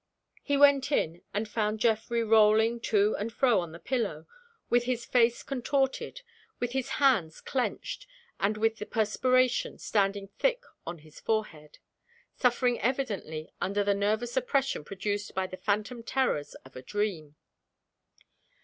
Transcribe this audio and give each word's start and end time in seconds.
He 0.41 0.57
went 0.57 0.91
in, 0.91 1.21
and 1.31 1.47
found 1.47 1.79
Geoffrey 1.79 2.23
rolling 2.23 2.79
to 2.79 3.15
and 3.19 3.31
fro 3.31 3.59
on 3.59 3.71
the 3.71 3.77
pillow, 3.77 4.25
with 4.67 4.85
his 4.85 5.05
face 5.05 5.43
contorted, 5.43 6.23
with 6.59 6.71
his 6.71 6.89
hands 6.97 7.39
clenched, 7.39 8.07
and 8.39 8.57
with 8.57 8.77
the 8.79 8.87
perspiration 8.87 9.77
standing 9.77 10.27
thick 10.39 10.63
on 10.87 10.97
his 11.05 11.19
forehead 11.19 11.77
suffering 12.35 12.79
evidently 12.79 13.51
under 13.61 13.83
the 13.83 13.93
nervous 13.93 14.35
oppression 14.35 14.83
produced 14.83 15.35
by 15.35 15.45
the 15.45 15.55
phantom 15.55 16.01
terrors 16.01 16.55
of 16.65 16.75
a 16.75 16.81
dream. 16.81 17.35